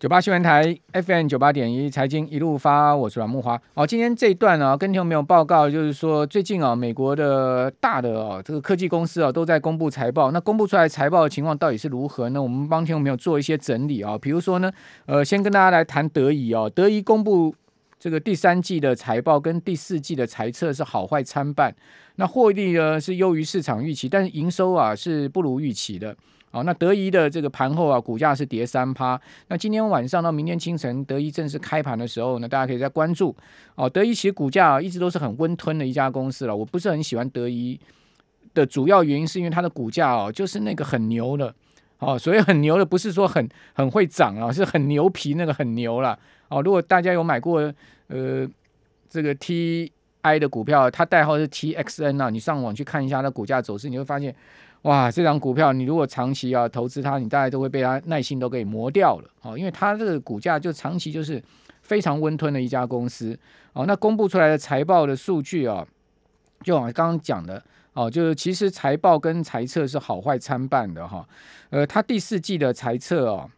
[0.00, 3.60] 九八新闻台 FM 九八点一财经一路发，我是阮木华。
[3.74, 10.30] 好，今天这一段呢，跟听众朋友报告，就是说最近啊，美国的大的哦，这个科技公司啊，都在公布财报。
[10.30, 12.42] 那公布出来财报的情况到底是如何呢？
[12.42, 14.16] 我们帮听众朋友做一些整理啊。
[14.16, 14.72] 比如说呢，
[15.04, 17.54] 呃，先跟大家来谈德仪哦，德仪公布
[17.98, 21.76] 这个第三季的财报跟第四季的财测是好坏参半。
[22.14, 26.16] 那获利呢是优于市场预期，但是营收啊是不如预期的。
[26.52, 29.20] 好，那德仪的这个盘后啊，股价是跌三趴。
[29.46, 33.32] 那今天晚上到明天清晨，德仪正式开盘的时候呢，大家可以再关注。
[33.76, 36.56] 哦，德仪其实股价，一直都是很温吞的一家公司了。
[36.56, 37.78] 我不是很喜欢德仪
[38.52, 41.54] 的主要原因，是因为它的股价哦，就是那个很牛的。
[42.00, 46.18] 哦，所以很牛的不是说很很会涨啊，是很牛皮那个很牛了。
[46.48, 47.72] 哦，如果大家有买过
[48.08, 48.44] 呃
[49.08, 54.34] 这个 TI 的股票，它代号是 TXN 啊，你上网去看一下它股价走势，你会发现。
[54.82, 61.42] 哇，这张股票你如果长期啊投资它，你大概都会被它耐心都给磨掉了哦，因为它这个股价就长期就是
[61.82, 63.38] 非常温吞的一家公司
[63.74, 63.84] 哦。
[63.84, 65.86] 那公布出来的财报的数据啊，
[66.64, 71.28] 就我刚刚讲的哦，就是其实财报跟财测是好坏参半的哈。
[71.68, 73.50] 呃，它第四季的财测哦，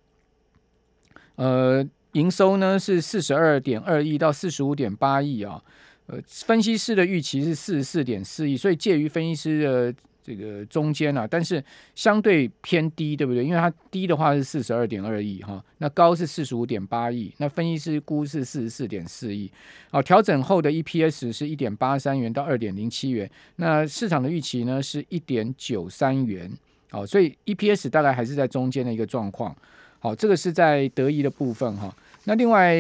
[1.37, 5.63] 呃，营收呢是四十二点二亿到四十五点八亿啊，
[6.07, 9.95] 呃，分析师的预期是四十四点四亿，所以介于分析师的。
[10.25, 11.63] 这个中间啊，但是
[11.97, 13.45] 相对偏低，对不对？
[13.45, 19.51] 因为它低的话是四十二点二亿哈，那高是四十五点八亿，那分析师估是四十四点四亿。
[19.91, 26.49] 哦，调整后的 EPS 是一点八三元到二点零七元，那市场的预期呢是一点九三元。
[26.93, 29.53] 哦，所以 EPS 大概还是在中间的一个状况。
[29.99, 31.93] 好，这个是在得意的部分哈。
[32.25, 32.77] 那另外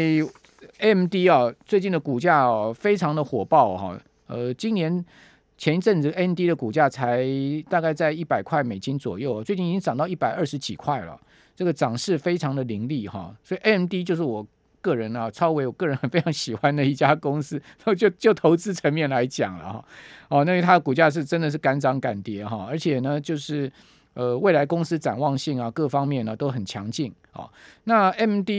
[0.78, 4.00] AMD 啊，最近的股价哦非常的火爆哈。
[4.28, 5.04] 呃，今年。
[5.62, 7.24] 前一阵子，AMD 的股价才
[7.70, 11.16] 大概在一百块美金左右，最近已经涨到一百二十几块了，
[11.55, 13.32] 这个涨势非常的凌厉哈。
[13.44, 14.44] 所以 AMD 就是我
[14.80, 17.62] 个人啊，超为我个人非常喜欢的一家公司，
[17.96, 19.84] 就就投资层面来讲了哈。
[20.27, 23.70] 哦，那它的股价是真的是敢涨敢跌哈，而且呢，就是
[24.14, 27.48] 呃未来公司展望性啊各方面呢都很强劲啊。
[27.84, 28.50] 那 AMD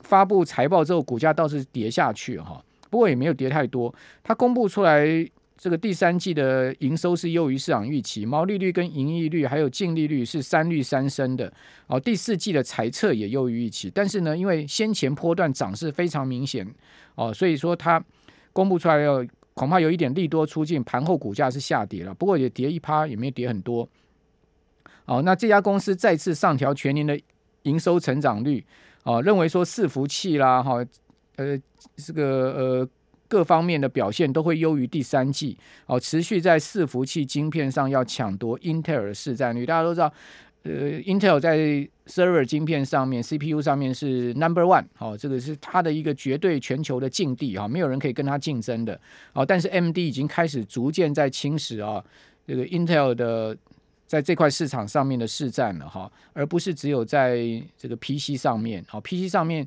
[0.00, 3.94] 发布财报之后，股价倒是跌下去哈，不过也没有跌太多，
[4.24, 5.24] 它公布出来。
[5.60, 11.52] 这个第三季的营收是优于市场预期，毛利率跟盈利率还有净利率是三率三升的
[11.86, 12.00] 哦。
[12.00, 16.66] 第四季的财测也优于预期，但是呢，因为先前波段涨势非常明显
[17.14, 18.02] 哦，所以说它
[18.54, 19.22] 公布出来要
[19.52, 23.86] 恐怕有一点利多出尽，盘后股价是下跌了，不过也跌一趴，也没有跌很多。
[25.04, 27.20] 哦，那这家公司再次上调全年的
[27.64, 28.64] 营收成长率
[29.02, 30.82] 哦，认为说伺服器啦哈，
[31.36, 31.60] 呃，
[31.96, 32.88] 这个呃。
[33.30, 39.64] 各方面的表现都会优于第三季哦，持续在伺服器晶片上要抢夺英特尔的市占率。
[39.64, 40.12] 大家都知道，
[40.64, 41.56] 呃，Intel 在
[42.06, 49.00] server 晶片上面，CPU 上面是 number one，哦，这个是它的一个绝对全球的境地哈，没有人可以跟它竞争的。
[49.32, 52.04] 哦，但是 MD 已经开始逐渐在侵蚀啊，
[52.44, 53.56] 这个 Intel 的
[54.08, 57.38] 在这块市场上面的市占了哈，而不是只有在
[57.78, 58.84] 这个 PC 上面。
[58.88, 59.64] 好，PC 上面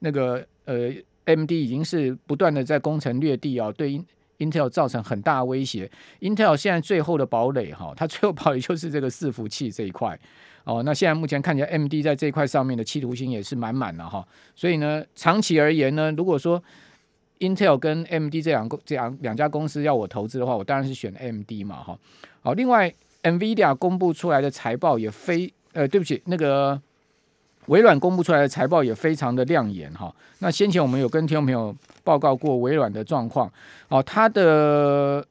[0.00, 0.92] 那个呃。
[1.26, 4.00] M D 已经是不断的在攻城略地啊，对
[4.38, 5.90] Intel 造成很大威胁。
[6.20, 10.18] Intel 现在最后的堡垒哈，它最后堡垒就是这个伺服器这一块
[10.64, 10.82] 哦。
[10.82, 14.26] 那现在目前看起来，M D 在这一块上面的企图心也是满满的哈。
[14.54, 16.62] 所以呢，长期而言呢，如果说
[17.40, 21.98] Intel 跟 M D 这两个这两两家公司要我投资的话，我当然是选 M D 嘛哈。
[22.42, 26.80] 好，另外 NVIDIA 公布出来的财报也非呃，对不起，那个。
[27.66, 30.14] 微软公布出来的财报也非常的亮眼哈。
[30.40, 33.50] 那先前我们有跟听众朋友报告过微软的状况
[33.88, 35.24] 哦，它的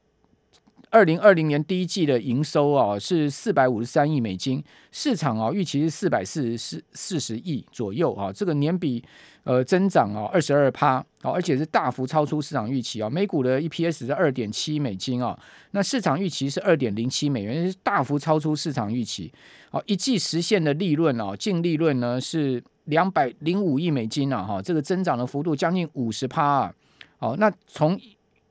[0.96, 9.04] 二零二零年第一季的营收啊是四百五十三亿美金，市场啊预期是四百四十四四十亿左右啊，这个年比。
[9.44, 13.08] 呃，增长啊，二十二趴，哦，而且是大幅超出市场预期啊。
[13.08, 15.38] 每股的 EPS 是二点七美金啊，
[15.70, 19.32] 那市场预期是二点零七美元，是大幅超出市场预期。
[19.70, 26.74] 好，一季实现的利润哦，净利润呢是两百零五亿美金啊，哈，这个增长的幅度将近五十趴啊。
[27.18, 27.96] 好，那从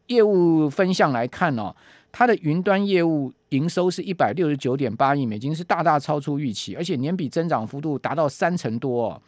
[0.08, 1.76] 业务分项来看哦，
[2.12, 9.22] 它的云端业务营收是一百六十九点八亿美金，是大大超出预期，而且年比增长幅度达到三成多哦。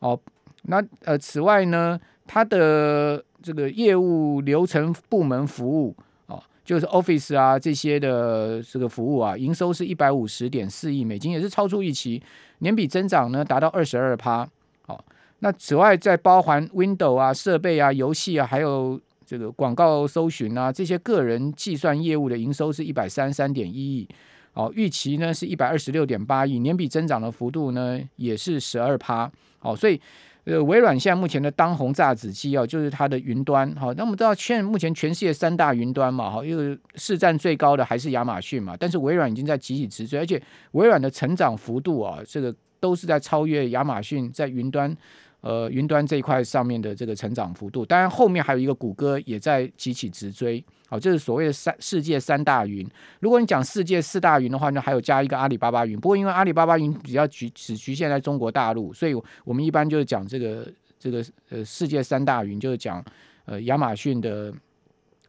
[0.00, 0.20] 哦
[0.64, 5.96] 那呃，此外呢，它的这个业务流程部门服务
[6.26, 12.22] 哦，就是 Office 啊这些的这个服务啊，营收是一百五十点四亿美金，也是超出预期，
[12.58, 14.48] 年比增长呢达到二十二趴。
[14.86, 15.04] 哦，
[15.40, 19.00] 那此外再包含 Window 啊设备啊游戏啊，还有
[19.32, 24.06] 这个广告搜寻啊这些个人计算业务的营收是一百三十三点一亿。
[24.52, 29.32] 哦，预期呢是一百二十六点八亿，年比增长的幅度呢也是十二趴。
[29.60, 29.98] 哦，所以
[30.44, 33.74] 呃，微软现在目前的当红炸子鸡哦，就是它的云端。
[33.76, 40.38] 好，那我们知道现目前全世界三大云端嘛，哈，因为市占最高的还是亚马逊嘛，但是微软已经在集体直追，而且
[40.72, 44.94] 微软的成长幅度啊，这个都是在超越亚马逊在云端。
[45.42, 52.88] 呃，云端这一块上面的这个成长幅度，当然后面还有一个谷歌也在急起直追，好，这是所谓的三世界三大云。
[53.18, 55.98] 如果你讲世界四大云的话，那还有加一个阿里巴巴云。
[55.98, 60.66] 不过因为阿里巴巴云比较局只局限在中国大陆，所以我们一般就是讲这个
[60.98, 63.04] 这个呃世界三大云，就是讲
[63.44, 64.54] 呃亚马逊的。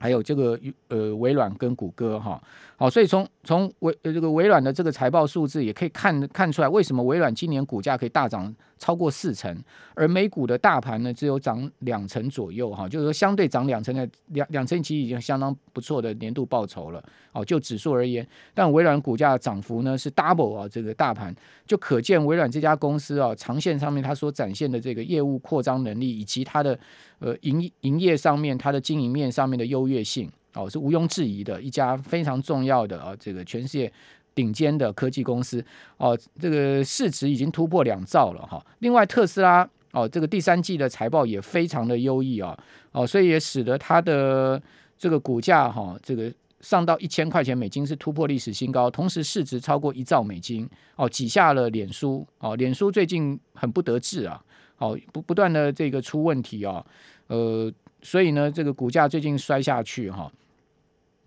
[0.04, 0.60] 还有这个
[0.90, 2.38] 呃微软跟谷歌哈，
[2.76, 9.58] 好，所以从从微呃这个微软的这个财报数字也可以看看出来，为什么微软今年股价可以大涨超过四成，
[9.96, 17.02] 而美股的大盘呢只有涨两成左右哈，就是说相对涨两成的两两成其实已经相当不错的年度报酬了
[17.32, 21.34] 哦，就指数而言，但微软股价涨幅呢是 double 啊这个大盘，
[21.66, 26.78] 就可见微软这家公司啊长线上面它所展现的这个业务扩张能力以及它的。
[27.20, 33.92] 呃，营营业上面，它的经营面上面的优越性哦，是毋庸置疑的，一家非常重要的啊，这个全世界
[34.34, 35.64] 顶尖的科技公司
[35.98, 38.66] 哦，这个市值已经突破两兆了哈。
[38.80, 42.58] 另外，特斯拉哦，这个第三季的财报也非常的优异啊，
[42.94, 44.62] 哦，所以也使得它的
[44.98, 46.32] 这个股价哈，这个
[46.62, 54.44] 上到一千块钱美金是突破历史新高，同时市值超过一兆美金哦，挤下了脸书哦，脸书最近很不得志啊，
[54.78, 56.86] 哦，不不断的这个出问题啊。
[57.28, 57.72] 呃，
[58.04, 60.30] 所以呢，这个股价最近摔下去哈，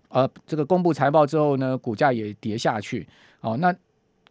[0.09, 3.05] 呃，这个公布财报之后呢，股价也跌下去。
[3.41, 3.75] 哦，那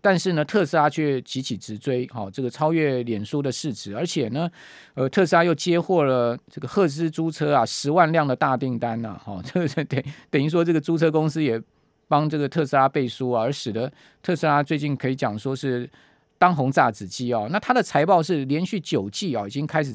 [0.00, 4.48] 但是呢，特斯拉却急起直追，好，这个超越脸书的市值，而且呢，
[4.94, 11.60] 呃，特斯拉又接获了这个赫兹租车啊十万辆的大订单呐，哈， 这个等等于说这个租车公司也
[12.06, 15.90] 帮这个特斯拉背书啊，而使得特斯拉最近可以讲说是
[16.38, 17.48] 当红炸子鸡哦。
[17.50, 19.92] 那它的财报是连续九季啊，已经开始。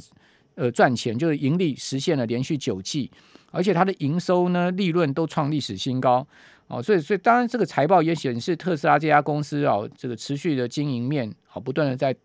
[0.55, 3.09] 呃，赚钱就是盈利实现了连续九季，
[3.51, 6.25] 而且它的营收呢、利润都创历史新高
[6.67, 12.15] 哦，所以，所以当然这个财报也显示特斯拉这家公司哦，这个持续的经营面好不断的在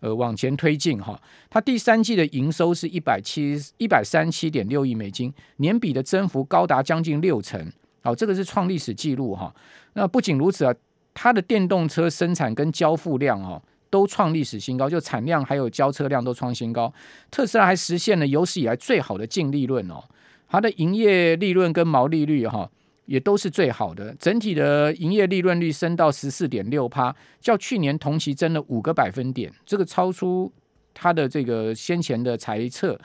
[0.00, 1.20] 呃往前推进哈。
[1.50, 7.70] 它第三季的营收是一百七一百三十七点六亿美金，年比的增幅高达将近六成，
[8.02, 9.54] 好，这个是创历史记录哈。
[9.92, 10.74] 那不仅如此啊，
[11.14, 13.62] 它的电动车生产跟交付量哦。
[13.88, 16.92] 都创历史新高，就产量还有交车量都创新高。
[17.30, 20.02] 特斯拉还实现了有史以来最好的净利润哦，
[20.48, 22.70] 它的营业利润跟毛利率哈
[23.06, 30.52] 也都是最好的，整体的营业利润率升到十四点六趴，较去年同期增了五个百分点，这个超出
[30.92, 32.98] 它的这个先前的财测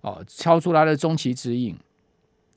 [0.00, 1.76] 哦，超出它的中期指引。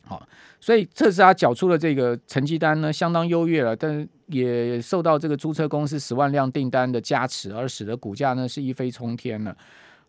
[0.03, 0.27] 好，
[0.59, 9.55] 所以特斯拉缴出了这个成绩单呢，相当优越了，但是也受到这个租车公司十万辆订单的加持，而使得股价呢是一飞冲天了。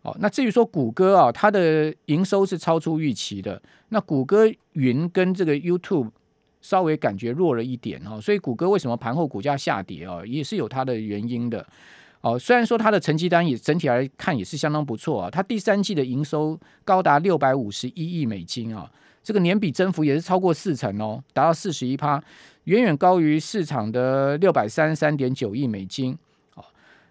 [0.01, 6.09] 哦，那至于说谷歌啊，它的营收是超出预期的，那谷歌云跟这个 YouTube
[6.61, 11.65] 稍微感觉弱了一点哦，所以谷歌为什么盘后股价下跌啊，也是有它的原因的。
[12.21, 18.91] 哦，虽然说它的成绩单也整体来看也是相当不错啊，它第三季的营收高达六百五十一亿美金啊。
[19.21, 22.21] 这个年比增幅也是超过四成哦，达到四十一趴，
[22.63, 26.17] 远远高于市场的六百三十三点九亿美金。
[26.55, 26.65] 好，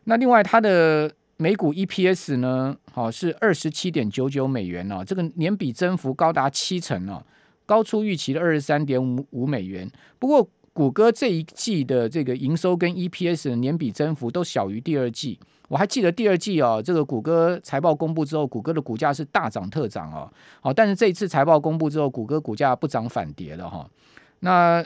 [0.04, 7.24] 那另外它的每股 EPS 呢，好是二十七点九九美元哦，这个年比增幅高达七成哦，
[7.64, 9.88] 高出预期的二十三点五五美元。
[10.18, 15.36] 不过，谷歌这一季的这个营收跟 EPS 的年比增幅都小于第二季。
[15.66, 20.32] 我还记得第二季哦，这个谷歌财报公布之后，谷歌的股价是大涨特涨哦。
[20.60, 23.90] 好，但是这一次财报公布之后，谷歌股价不涨反跌了哈。
[24.38, 24.84] 那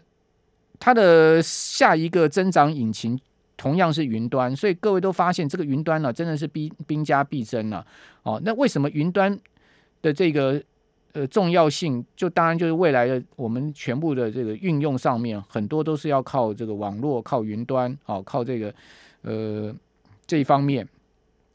[0.81, 3.21] 它的下一个增长引擎
[3.59, 7.87] 同样是云端，所以各位都发现这个云端呢，真的是兵兵家必争了。
[8.23, 9.39] 哦，那为什么云端
[10.01, 10.63] 的这个
[11.13, 18.75] 呃重要性，就当然就是未来的我们全部的这个运用上面，很多都是要靠这个网络、靠云端，哦，靠这个
[19.23, 19.75] 呃。
[20.25, 20.89] 这一方面，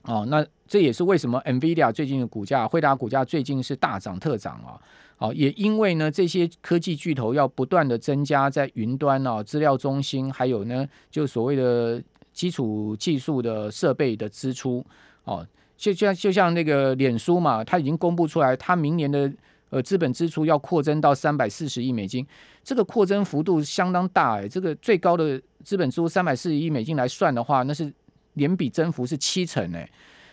[0.03, 4.77] 哦，那这也是为什么 NVIDIA 最近的股价，惠达股价最近是大涨特涨啊，
[5.15, 14.85] 好，也因为呢，这些科技巨头要不断的增加在云端啊、资料中心，还有呢，就所谓的基础技术的设备的支出，
[15.23, 19.31] 哦，就像就像那个脸书嘛，它已经公布出来，它明年的
[19.69, 22.27] 呃资本支出要扩增到三百四十亿美金，
[22.63, 27.93] 这个扩增幅度相当大哎，这个最高的资本支出三百四十亿美金来算的话，那是。
[28.39, 29.89] 年比增幅是七成诶，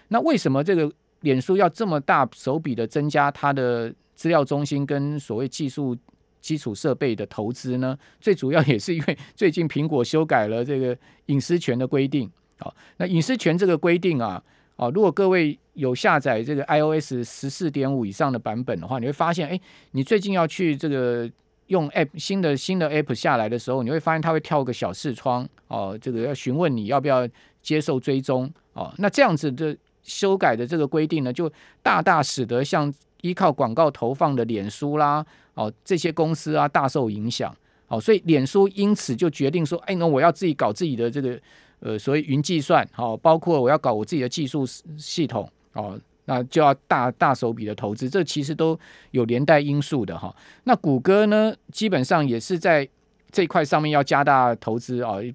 [0.09, 5.97] 那为什么这个脸书要这么大手笔的增加它的资料中心跟所谓技术
[6.39, 7.97] 基础设备的投资呢？
[8.21, 10.95] 最主要也是因为 最近苹果修改了这个
[11.29, 12.31] 隐私权的规定。
[12.59, 14.43] 好，那隐私权这个规定啊，
[14.77, 19.61] 哦，如果各位有下载这个 iOS 十四点五以上的版本的话，你会发现，哎，
[19.93, 21.31] 你最近要去这个
[21.69, 27.29] 用 App 新的新的 App 下来的时候，你会发现它会跳个小视窗，哦，这个要询问你要不要
[27.63, 31.51] 接受追踪，哦，那这样子的修改的这个规定呢，就
[31.81, 37.55] 大大使得像依靠广告投放的脸书啦，哦，这些公司啊大受影响，
[37.87, 41.41] 哦，所以脸书因此就决定说，哎，那我要自己搞自己的这个。
[41.85, 44.65] 呃，所以云计算，好，包括我要搞我自己的技术
[44.97, 48.79] 系统，哦，那就要大大手笔的投资，这其实都
[49.11, 50.35] 有连带因素的哈。
[50.65, 52.89] 那谷歌呢，基本上也是在
[53.31, 55.35] 这块上面要加大投资啊，变。